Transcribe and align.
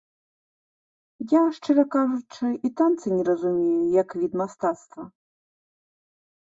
Я, 1.33 1.41
шчыра 1.57 1.85
кажучы, 1.97 2.47
і 2.69 2.73
танцы 2.83 3.07
не 3.19 3.23
разумею, 3.29 3.83
як 4.01 4.09
від 4.25 4.31
мастацтва. 4.45 5.03